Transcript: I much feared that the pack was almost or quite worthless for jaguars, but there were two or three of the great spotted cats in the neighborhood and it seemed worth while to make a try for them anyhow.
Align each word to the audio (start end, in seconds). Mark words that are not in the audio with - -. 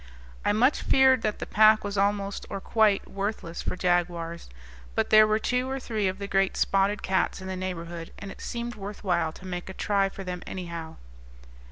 I 0.43 0.51
much 0.51 0.81
feared 0.81 1.21
that 1.21 1.37
the 1.37 1.45
pack 1.45 1.83
was 1.83 1.95
almost 1.95 2.47
or 2.49 2.59
quite 2.59 3.07
worthless 3.07 3.61
for 3.61 3.75
jaguars, 3.75 4.49
but 4.95 5.11
there 5.11 5.27
were 5.27 5.37
two 5.37 5.69
or 5.69 5.79
three 5.79 6.07
of 6.07 6.17
the 6.17 6.27
great 6.27 6.57
spotted 6.57 7.03
cats 7.03 7.39
in 7.39 7.47
the 7.47 7.55
neighborhood 7.55 8.11
and 8.17 8.31
it 8.31 8.41
seemed 8.41 8.73
worth 8.73 9.03
while 9.03 9.31
to 9.33 9.45
make 9.45 9.69
a 9.69 9.73
try 9.75 10.09
for 10.09 10.23
them 10.23 10.41
anyhow. 10.47 10.95